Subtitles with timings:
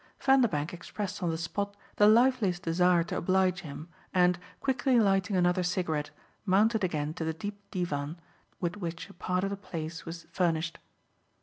[0.19, 5.61] Vanderbank expressed on the spot the liveliest desire to oblige him and, quickly lighting another
[5.61, 6.09] cigarette,
[6.43, 8.19] mounted again to the deep divan
[8.59, 10.79] with which a part of the place was furnished.